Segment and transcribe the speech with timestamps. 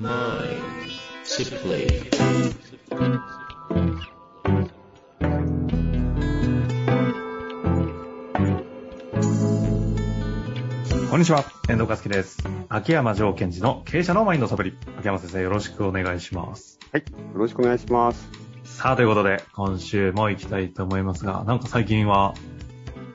[0.00, 0.06] こん
[11.20, 12.38] にちは、遠藤和樹です。
[12.70, 14.74] 秋山城賢治の経営者のマインドサプリ。
[15.00, 16.78] 秋山先生、よろしくお願いします。
[16.92, 17.02] はい。
[17.02, 18.26] よろしくお願いします。
[18.64, 22.32] さあ、ということで、今週も行きたいと思いますが、なんか最近は、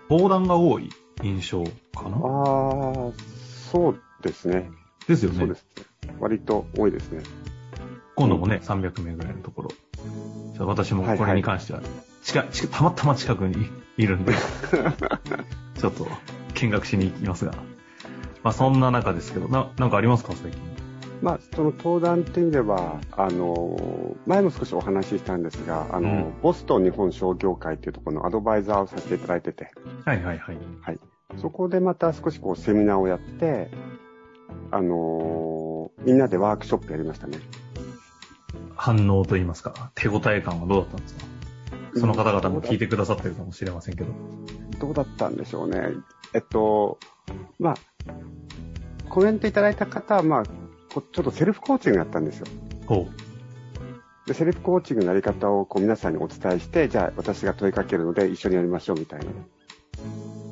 [0.08, 0.92] 登壇が多い
[1.24, 1.72] 印象か
[2.06, 3.14] あなー、
[3.72, 4.70] そうですね。
[5.08, 5.56] ですよねそうで。
[5.56, 5.85] すね。
[6.20, 7.24] 割と多いですね。
[8.16, 9.70] 今度もね、300名ぐらいのところ。
[10.56, 11.82] ちょ私もこれに関しては、
[12.24, 13.68] 近い近いたまたま近くに
[13.98, 14.34] いるんで、
[15.78, 16.08] ちょっと
[16.54, 17.54] 見学しに行きますが。
[18.44, 20.62] まあそんな中ですけど、な、なんかありますか最近？
[21.22, 29.72] まあ、その登壇っていう意味では、あの、前も少しお話ししたんですが、あの、うんボストン日本商業会っていうところのアドバイザーをさせていただいてて、
[30.04, 30.58] はいはいはい。
[30.82, 31.00] はい。
[31.38, 33.72] そこでまた少しこうセミナーをやって、
[34.72, 35.55] あの
[36.06, 37.40] みんなでワークショップやりましたね。
[38.76, 41.26] 反応といいますか、手応え感はどうだったんですか？
[41.98, 44.12] その方々も聞いてくださってるかもしれませんけど。
[44.80, 45.82] どうだったんでしょうね。
[46.34, 47.00] えっと、
[47.58, 47.76] まあ、
[49.10, 50.44] コメントいただいた方は、まあ、
[50.94, 52.48] こちょっとセルフコーチングやったんですよ。
[52.86, 53.08] ほ
[54.28, 59.20] で、セルフコーチングのやり方をこう皆さんにお伝えして、じゃあ私が問いかけるので一緒にやりましょうみたい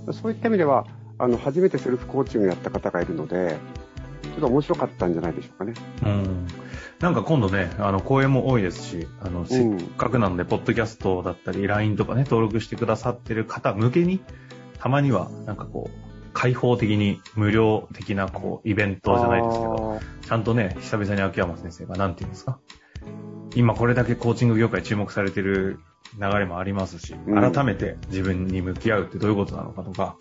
[0.07, 0.13] な。
[0.13, 3.57] そういった意味では、あの、初めてセルフコーチングやった方がいるので、
[4.23, 5.73] ちょっと面白かったんじゃないでしょうかね。
[6.01, 6.05] う。
[6.05, 6.47] うん。
[6.99, 14.21] なんか今度ね、あの、講演も多いですし、あの、せっかくなので、ポッドキャストだったり、LINE とかね、登録してくださってる方向けに、
[14.79, 22.59] たまには、なんかこう、開放的に無料的な、こう、イベントじゃないですけど、ちゃんとね、久々に秋山先生が、なんて言うんですか？
[23.55, 25.79] 今これだけコーチング業界注目されてる
[26.19, 30.15] 流れもありますし、うん改めて自分に向き合うってどういうことなのかとか、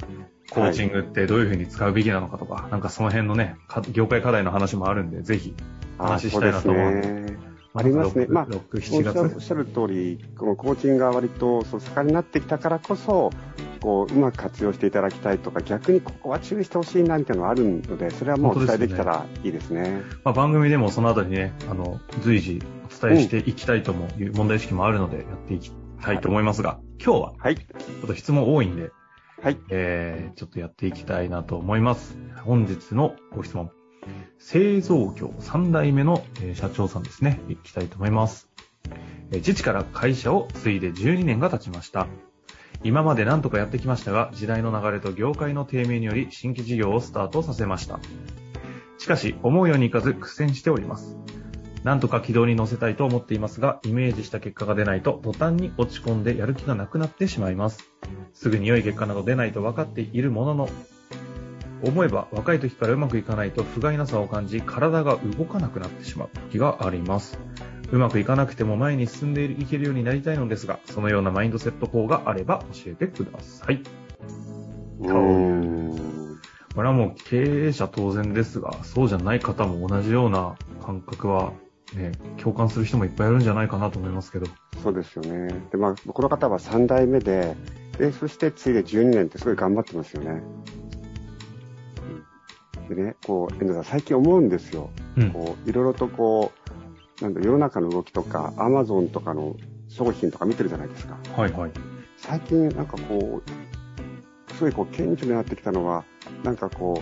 [0.50, 5.55] コーチングってどういうふうに使うべきなのかとか、なんかその辺のね、か業界課題の話もあるんで、ぜひ
[5.98, 7.02] 話したいなと思うんで。
[7.02, 7.52] すね。
[7.74, 8.27] ありますね。
[8.28, 9.41] まあ、6、おっ7しゃるおっ月。
[9.41, 13.30] しゃる通り、このコーチングが割とそう盛んになってきたからこそ、
[13.80, 20.02] こう、うまく活用していただきたいとか、逆にここは注意してほしいなみたいなのがあるので、それはもうお伝えできたらいいですね。
[20.23, 25.73] まあ、番組でもそのあたりね、あの、随時お伝えしていきたいともいう問題意識もあるので、やっていき
[26.03, 27.57] たいと思いますが、今日ははい。
[27.57, 28.91] ちょっと質問多いんで、
[29.42, 29.58] はい。
[29.70, 32.17] えー、ちょっとやっていきたいなと思います。
[32.45, 33.70] 本日のご質問。
[34.39, 37.41] 製造業3代目の、えー社長さんですね。
[37.48, 38.48] いきたいと思います。
[39.31, 42.07] えー父から会社を継いで12年が経ちました。
[42.85, 48.01] 今まで何とかやってきましたが、時代の流れと業界の低迷により新規事業をスタートさせました。
[48.98, 51.17] しかし、思うようにいかず苦戦しております。
[51.85, 57.91] なんとか軌道に乗せたいと思っていますが、イメージした結果が出ないと途端に落ち込んでやる気がなくなってしまいます。
[58.35, 60.69] すぐに良い結果など出ないと分かっているものの、
[61.85, 67.39] 思えば若い時からうまくいかないと不甲斐なさを感じ、体が動かなくなってしまう時があります。
[67.91, 73.83] うまくいかなくても前に進んでいけるようになりたいのですが、そのようなマインドセット法があれば教えてください。
[76.75, 81.53] これはもう経営者当然ですが、そうじゃない方も同じような感覚は、
[81.95, 84.47] ね、共感する人もいっぱいいるんじゃないかなと思いますけど。
[84.83, 85.48] そうですよね。
[85.70, 87.55] で、まあ、この方は3代目で、
[87.98, 90.31] で、そして次いで12年ってすごい頑張ってますよね。
[90.31, 90.63] うん
[92.89, 94.91] でね、こう、遠藤さん、最近思うんですよ。
[95.17, 95.31] うん。
[95.31, 96.52] こう、いろいろとこ
[97.20, 99.57] う、なんだ、世の中の動きとか、アマゾンとかの
[99.89, 101.17] 商品とか見てるじゃないですか。
[101.36, 101.70] はいはい。
[102.17, 103.42] 最近、なんかこ
[104.51, 106.05] う、すごいこう、顕著になってきたのは、
[106.42, 107.01] なんかこ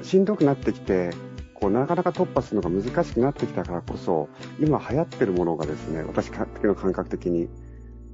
[0.00, 1.10] う、しんどくなってきて、
[1.60, 4.28] こう、なかなか突破するのが難しくなってきたからこそ、
[4.58, 6.30] 今流行ってるものがですね、私
[6.62, 7.48] の感覚的に、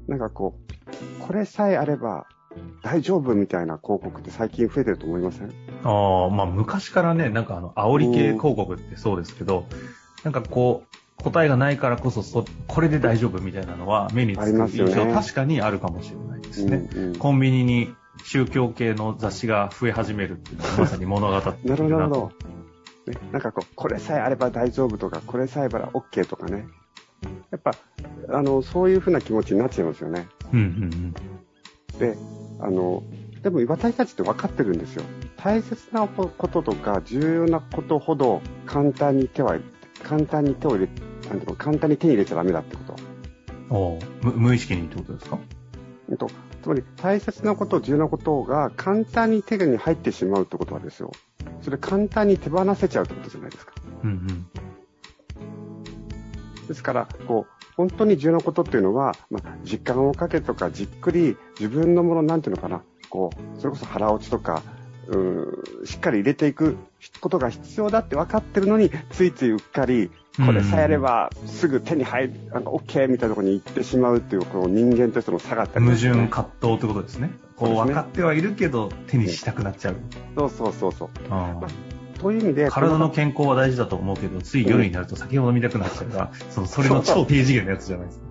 [0.08, 0.72] なんかこう、
[1.20, 2.26] これさえあれば
[2.82, 5.52] 大丈夫みたいな広告って最近増えてると思いません？
[5.84, 9.66] ああ、まあ昔からね、なんかあの、煽り系広告ってそうですけど、
[10.24, 16.88] なんかこう、答えがないからこそそ、これで大丈夫みたいなのは目につく印象、確かにあるかもしれないですね。
[16.94, 22.14] うんうんコンビニに宗教系の雑誌が増え始めるっていうのはまさに物語っていなるなとほ。
[22.14, 22.32] ど。
[23.06, 26.66] ね、なんかこう、これさえあれば大丈夫とか、これさえあれば OK とかね。
[27.50, 27.72] やっぱ、
[28.30, 30.26] あの、そういうふうな気持ちになっちゃいますよね。
[30.52, 31.14] うんうん
[31.98, 32.16] で、
[32.60, 33.02] あの、
[33.42, 35.04] でも私たちって分かってるんですよ。
[35.36, 39.56] 大切なこととか重要なことほど簡単に手は、
[40.02, 40.86] 簡単に手を入れ、
[41.30, 42.96] なんていうの、簡単に手に入れちゃダメだってこと。
[43.70, 43.76] うん。
[43.76, 45.38] おう無無意識にってことですか？
[46.10, 46.28] えっと、
[46.62, 51.12] つまり大切なこと、重要なことが簡単に手に入ってしまうってことはですよ。
[51.66, 53.72] それ簡単に手放せちゃうってことじゃないですか。
[54.04, 54.12] うんう
[56.62, 56.68] ん。
[56.68, 64.62] ですから、こう、本当に重要なことっていうのは、まあ、時間をかけとかじっくり自分のもの、なんていうのかな、こう、それこそ腹落ちとか、
[65.08, 66.76] うん、しっかり入れていく
[67.20, 77.32] ことが必要だって分かってるのに、ついついうっかり、これさえあればすぐ手に入る、あの、OK みたいなところに行ってしまうっていう、この人間としての差があったり、矛盾、葛藤ってことですね。
[77.56, 79.96] こう分かってはいるけど、手にしたくなっちゃう。
[80.36, 81.08] そうそうそうそう。
[81.30, 88.26] あーという意味で、体の健康は大事だと思うけど、つい夜になると酒を飲みたくなっちゃうから、そのそれの超低次元のやつじゃないですか。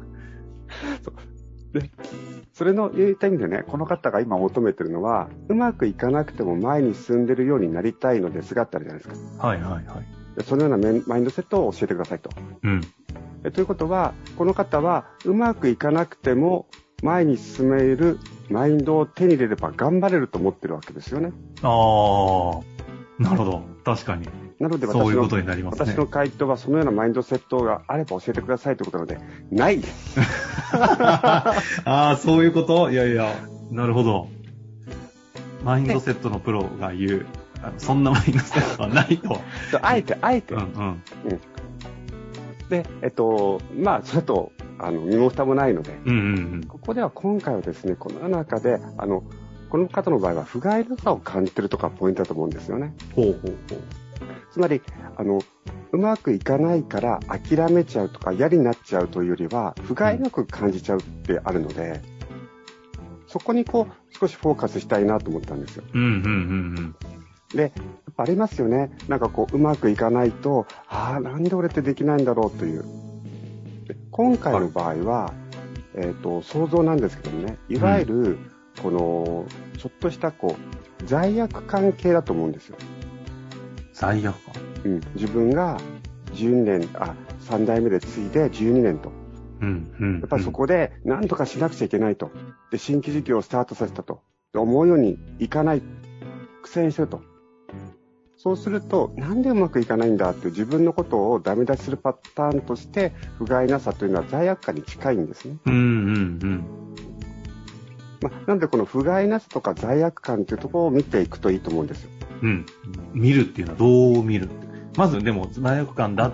[2.54, 9.48] それの言った意味でね、この方が今求めてるのは、うまくいかなくても前に進んでるようになりたいのですがってあるじゃないですか。
[9.48, 10.38] はいはいはい。
[10.38, 12.30] でそのようなメンマインドセットを教えてくださいと。
[12.64, 12.82] うん。
[13.44, 16.68] えということは、この方はうまくいかなくても
[17.04, 18.20] 前に進める
[18.50, 21.32] マインドを手に入れれば頑張れると思ってるわけですよね。
[21.62, 23.64] ああ、なるほど。
[23.84, 24.28] 確かに。
[24.60, 25.98] なので私のそういうことになりますね私。
[25.98, 29.20] の回答はそのようなマインドセットがあれば教えてくださいということなので、
[29.52, 30.20] ないです。
[30.80, 31.54] あ
[31.86, 32.92] あ、そういうこと？
[32.92, 33.34] いやいや、
[33.72, 34.30] なるほど。
[35.64, 37.26] マインドセットのプロが言う、
[37.78, 39.42] そんなマインドセットはないと。
[39.82, 40.62] あえて、あえてうん。
[40.62, 41.02] うん。
[42.70, 49.24] で、えっと、まあ、それと、あの、身も蓋もないので、うんうんここでは今回はですね、この中で、あの、
[49.70, 52.94] この方の場合は、不甲斐なさを感じてるとかポイントだと思うんですよね。
[53.18, 53.24] うん。
[53.24, 53.80] ほうほうほう。
[54.52, 54.82] つまり、
[55.18, 55.42] あの、
[55.92, 62.02] うまくいかないから諦めちゃうとか嫌になっちゃうというよりは、不甲斐なく感じちゃうってあるので、
[63.28, 65.84] そこにこう、少しフォーカスしたいなと思ったんですよ。
[65.94, 66.08] うんうんう
[66.82, 66.96] ん
[67.54, 68.92] で、やっぱありますよね。
[69.08, 72.84] なんかこう、うまくいかないと、ああ、なんで俺ってできないんだろうという。
[74.16, 75.34] で今回の場合は、
[75.96, 78.38] えっ、と、想像なんですけどもね、いわゆる、
[78.82, 79.46] この、
[79.78, 82.78] ちょっとしたこう、罪悪関係だと思うんですよ。
[83.94, 84.54] 罪悪感？
[84.86, 85.02] うん。
[85.16, 85.80] 自分が
[86.34, 89.12] 12年、あ、3代目で継いで12年と。
[89.62, 90.20] うんうん。
[90.20, 92.32] やっぱりそこで何とかしなくちゃいけないと。
[92.72, 94.22] で、新規事業をスタートさせたと。
[94.54, 95.82] で思うようにいかない、
[96.64, 97.22] 苦戦してると。
[98.46, 105.58] そうすると、なんでうまくいかないんだって自分のことをダメ出しするパターンとして、不甲斐なさというのは罪悪感に近いんですね。
[105.66, 105.82] うんうんう
[106.46, 106.66] ん。
[108.22, 112.12] まあ、なのでこの不甲斐なさとか罪悪感というところを見ていくといいと思うんですよ。
[112.44, 112.66] うん。
[113.16, 114.48] 見るっていうのはどう見る
[114.96, 116.32] まずでも罪悪感だ。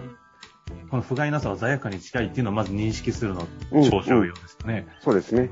[0.90, 4.86] この不甲斐なさは罪悪感に近いっていうのをまず認識するのうん超重要ですよね。
[5.00, 5.50] そうですね。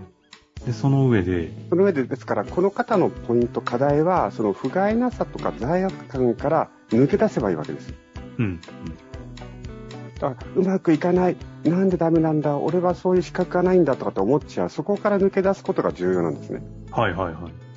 [0.65, 7.95] で、その上で、その上で、ですから、この方のポイント、課題は、その不甲斐なさとか罪悪感から抜け出せばいいわけですよ。
[8.39, 8.59] うん。
[10.19, 11.37] だからうまくいかない。
[11.63, 12.57] なんでダメなんだ。
[12.57, 14.69] 俺はそういう資格がないんだとかって思っちゃう。
[14.69, 16.61] そこから抜け出すことが重要なんですね。
[16.91, 17.69] はいはいはい。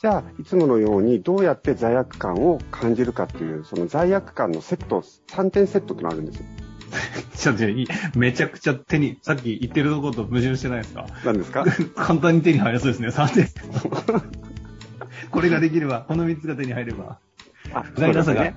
[0.00, 6.44] じゃあ、いつものようにどうやって罪悪感を感じるかっていう、その罪悪感のセット、3点セットってのがあるんですよ。
[7.36, 11.06] ちょっとめちゃくちゃ手に、さっき言ってるところと矛盾してないですか？
[11.24, 11.64] 何ですか？
[11.96, 13.48] 簡単に手に入りそうですね、3点。
[15.30, 17.18] これができれば、この3つが手に入れば。
[17.72, 18.44] あ、不甲斐なさが。
[18.44, 18.56] そうですね。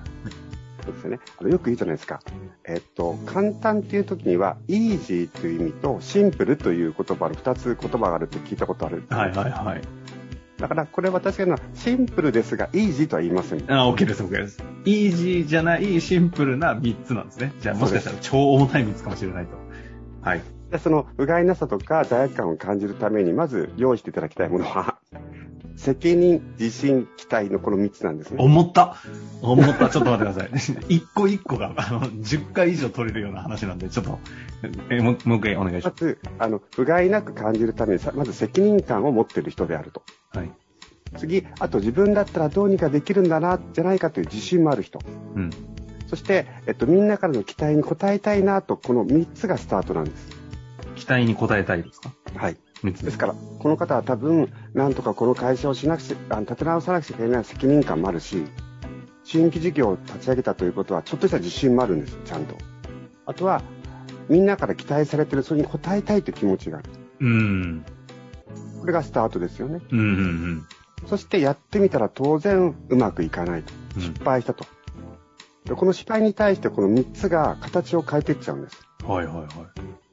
[0.84, 1.18] そうですよね。
[1.38, 2.20] あのよく言うじゃないですか。
[2.66, 9.02] えっと、簡単っていう時には、イージーという意味と、シンプルという言葉の2つ言葉があるって聞いたことある。
[9.10, 9.80] はいはいはい。
[10.60, 13.64] だから、これ私が言うのは、シンプルですが、イージーとは言いません。
[13.72, 14.62] あ、OK です、OK です。
[14.84, 17.52] イージーじゃないシンプルな3つなんですね。
[17.60, 19.56] じゃあもしかしたら超重たい3つかもしれないと。
[20.22, 20.42] はい。
[20.70, 24.98] でその不甲斐なさとか罪悪感を感じるために、まず用意していただきたいものは、
[25.80, 28.36] 責任、自信、期待のこの3つなんですね。
[28.38, 28.96] 思った
[29.40, 29.88] 思った。
[29.88, 30.84] ちょっと待ってください。
[30.94, 34.18] 一個一個が、あの、10回以上取れるような話なんで、ちょっと、
[34.90, 40.02] えもうもう一回お願いしままず、あの、不甲斐なく感じるためにさ、まず責任感を持っている人であると。
[40.34, 40.38] す。
[40.38, 40.52] はい。
[41.16, 45.00] 次、あと自分だったらどうにかできるんだな、じゃないかという自信もある人。
[45.34, 45.50] うん。
[46.08, 50.28] そして、えっと、みんなからの期待に応えたいなと、この3つがスタートなんです。
[50.96, 52.12] 期待に応えたいですか？
[52.36, 52.56] はい。
[52.82, 58.44] ?3 つですから、この方は多分、なんとかこの会社をしなくちゃ、立て直さなくちゃいけない責任感もあるし、
[59.24, 62.56] 新規事業を立ち上げたということは、ちょっとした自信もあるんです、ちゃんと。
[63.26, 63.62] あとは、
[64.28, 66.90] みんなから期待されてる、それに応えたいという気持ちがある。
[67.20, 67.84] うん。
[68.80, 69.80] これがスタートですよね。
[69.90, 70.66] うんうんうん。
[71.06, 73.72] そしてやってみたら当然うまくいかないと。
[73.74, 74.64] うん失敗したと。
[75.64, 78.80] でこの失敗に対してこの3つが形を変えていっちゃうんです。
[79.04, 79.46] はいはいはい。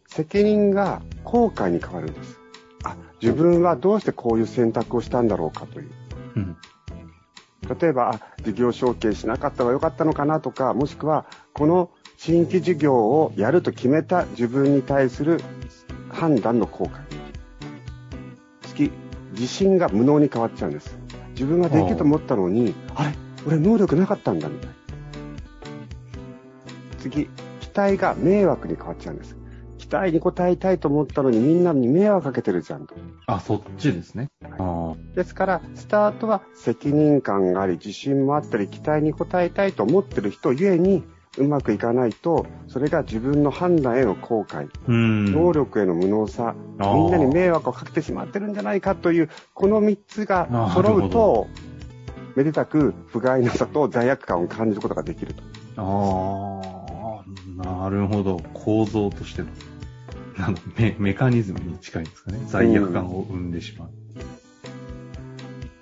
[0.07, 2.39] 責任が後悔に変わるんです。
[3.19, 5.89] あ、自分はどうしてこういう選択をしたんだろうかという。
[6.35, 6.57] うん。
[7.79, 15.41] 例えば、あ、事業承継しなかった方が良かったのかなとか、もしくは、この新規事業をやると決めた自分に対する
[16.09, 16.99] 判断の後悔。
[18.61, 18.91] 次、
[19.33, 20.97] 自信が無能に変わっちゃうんです。
[21.31, 23.13] 自分ができると思ったのに、あれ？
[23.45, 24.75] 俺能力なかったんだみたいな。
[26.99, 29.35] 次、期待が迷惑に変わっちゃうんです。
[29.89, 32.95] 期待に応えたいと思ったのにみんなに迷惑かけてるじゃんと。
[33.25, 34.27] あ、そっちですね。
[34.57, 34.95] ああ。
[35.15, 41.03] ですから、スタートは責任感があり、自信もあったり、期待に応えたいと思ってる人ゆえに、
[41.37, 45.25] うまくいかないと、それが自分の判断への後悔、うん。
[45.25, 51.47] 能力への無能さ、みんなに迷惑をかけてしまってるんじゃないかという、この3つが揃うと、
[52.35, 55.43] めでたく不甲斐なさと罪悪感を感じることができると。
[55.77, 56.61] あ
[57.63, 58.39] あ、なるほど。
[58.53, 59.47] 構造としての、
[60.37, 62.39] なんだメメカニズムに近いんですかね。
[62.47, 63.89] 罪悪感を生んでしまう。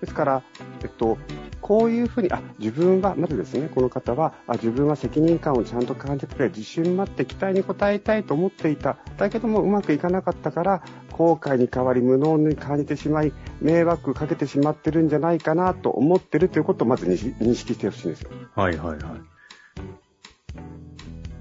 [0.01, 0.43] ですから、
[0.81, 1.17] えっと、
[1.61, 8.97] こういうふうに、あ、自分は、まずですね、この方は、あ、自分は責任感をちゃんと感じてくれ、自信持って期待に応えたいと思っていた。
[9.17, 18.29] だけども、うまくいかなかったから、後悔に変わり、無能に感じてしまい、迷惑かけてしまってるんじゃないかなと思ってるということをまず認識認識してほしいんですよ。
[18.53, 19.01] はいはいはい。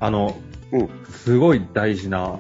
[0.01, 0.35] あの、
[0.73, 0.89] うん。
[1.11, 2.39] すごい大事な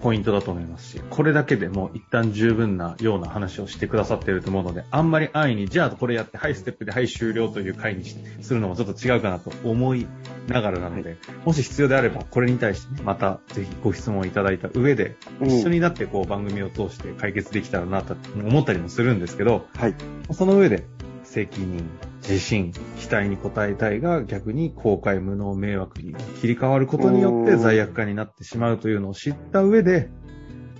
[0.00, 10.06] ポイントだと思いますし、これだけでも一旦十分なような話をしてくださっていると思うので、あんまり安易に、じゃあこれやって、はい、ステップで、はい、終了という回にしするのもちょっと違うかなと思い
[10.46, 19.94] ながらなので、もし必要であれば、これに対してね、またぜひご質問いただいた上で、うん一緒になってこう番組を通して解決できたらなと思ったりもするんですけど、はい。
[20.32, 20.84] その上で、
[21.24, 21.88] 責任、
[22.28, 30.10] 自信、期待に応えたいが逆に後悔、無能、迷惑に切り替わることによってうん罪悪感になってしまうというのを知った上で、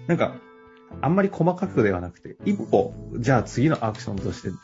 [0.07, 0.35] なんか、
[1.01, 4.59] あんまり細かくではなくて、一歩、じゃあ次のアクションとして、思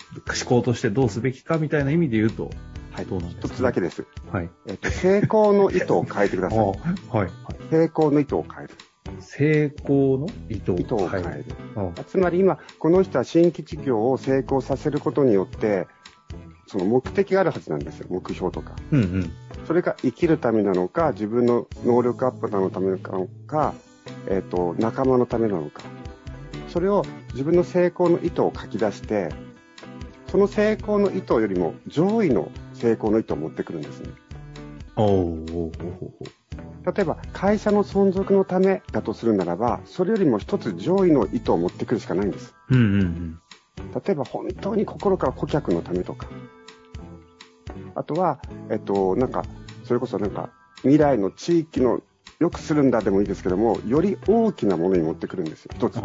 [0.46, 2.50] 考としてどうすべきかみたいな意味で言うと、
[2.92, 3.06] はい。
[3.06, 3.48] どうなんですか？
[3.48, 4.04] 一つだけです。
[4.30, 4.50] はい。
[4.68, 6.60] えっと、成功の意図を変えてくだあさい。
[6.68, 6.76] はい。
[7.18, 7.30] はい。
[7.70, 8.74] 成功の意図を変える。
[9.20, 11.44] 成功の意図を変える。
[12.06, 15.86] つまり今、この人は新規事業を成功させることによって、
[16.66, 18.06] その目的があるはずなんですよ。
[18.10, 18.74] 目標とか。
[18.90, 19.32] うんうん。
[19.66, 23.74] それが生きるためなのか、自分の能力アップなのためなのか、
[24.28, 25.82] えっ、と、仲間のためなのか。
[26.68, 29.30] それを自分の成功の意図を書き出して、
[30.28, 34.10] その成功の意図よりも上位の成功の意図を持ってくるんですね。
[36.84, 42.54] 例えば、会社の存続のためだとするならば、それよりも一つ上位の意図を持ってくるしかないんです。
[42.70, 43.40] うんうんうん。
[44.04, 46.28] 例えば本当に心から顧客のためとか、
[47.94, 48.38] あとは、
[48.70, 49.44] えっと、なんか、
[49.84, 50.50] それこそなんか、
[50.82, 52.00] 未来の地域の
[52.40, 56.00] 良くするんだでもいいですけども、より大きなものに持ってくるんですよ、一つ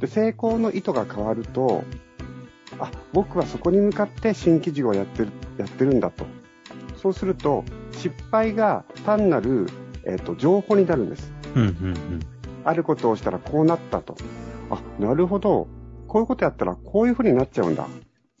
[0.00, 1.84] で、成功の意図が変わると、
[2.78, 6.24] あ、僕はそこに向かって新規事業をやってる、やってるんだと。
[6.96, 9.66] そうすると、失敗が単なる、
[10.04, 11.32] えっと、情報になるんです。
[11.54, 12.20] うんうんうん。
[12.64, 14.16] あることをしたらこうなったと。
[14.70, 15.68] あ、なるほど。
[16.06, 17.86] こういうことやったらこういうふうになっちゃうんだ。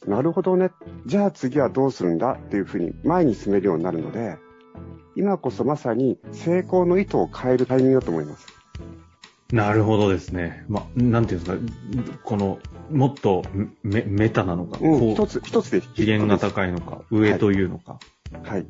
[0.06, 0.70] なるほどね。
[1.06, 4.38] じゃあ次はどうするんだっていうふうに前に進めるようになるので、
[5.14, 8.46] 今こそまさに成功の意図を変えるタイミングだと思います。
[9.52, 10.64] なるほどですね。
[10.68, 12.58] ま、なんていうんですか、この、
[12.90, 13.42] もっと
[13.82, 17.98] メメタなのか、うん、こう、一つ、一つで次元が高いのか、上というのか、
[18.44, 18.66] はい。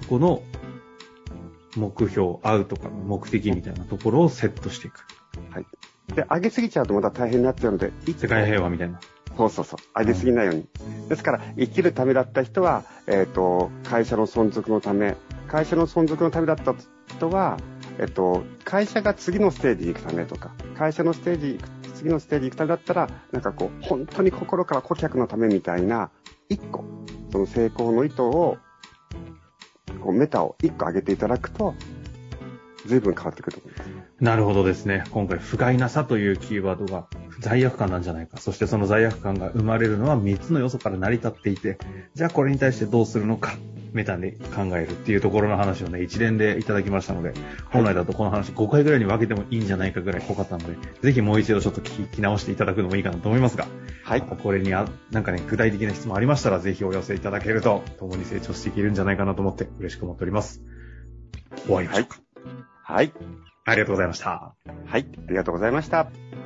[0.00, 0.42] そこの
[1.76, 5.04] 目標、アウトか目的みたいなところをセットしていく。
[6.14, 9.00] で、上げすぎちゃうとまた大変になっちゃうので、世界平和みたいな。
[9.36, 9.98] そうそうそう。
[9.98, 10.68] 上げすぎないように。
[11.08, 15.16] ですから、生きるためだった人は、えっ、と、会社の存続のため、
[15.48, 16.74] 会社の存続のためだった
[17.08, 17.58] 人は、
[17.98, 26.10] えっ、と、会社が次のステージに行くためとか、会社のステージ行く、次のステージ行くためだったら、なんかこう、本当に心から顧客のためみたいな、
[26.48, 26.84] 一個、
[27.30, 28.56] その成功の意図を、
[30.02, 31.74] こう、メタを一個上げていただくと、
[32.86, 33.90] 随分変わってくると思います。
[34.20, 35.04] なるほどですね。
[35.10, 37.06] 今回、不甲斐なさというキーワードが
[37.40, 38.38] 罪悪感なんじゃないか。
[38.38, 41.78] そしてその罪悪感が生まれるのは3つの要素から成り立っていて、
[42.14, 43.56] じゃあこれに対してどうするのか、
[43.92, 47.32] メタで考えるっていうところの話をね、一連でいただきましたので、
[47.70, 53.66] 本来だとこの話5回ぐらいに分けてもいいんじゃないかぐらい濃かったので、ぜひもう一度ちょっと聞き直していただくのもいいかなと思いますが、
[54.04, 54.26] はいま。
[54.26, 60.62] たこれにあ、なんかね、具体的な質問ありましたら、ぜひお寄せいただけると、共に成長していけるんじゃないかなと思って嬉しく思っております。
[61.64, 62.18] 終わりましょうか。
[62.82, 63.12] はい。
[63.64, 64.54] ありがとうございました。
[64.86, 65.06] はい。
[65.26, 66.45] ありがとうございました。